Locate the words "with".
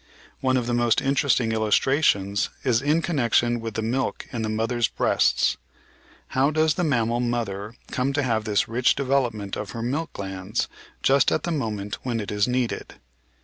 3.59-3.75